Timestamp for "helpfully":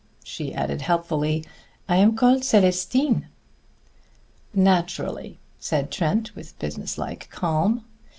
0.81-1.45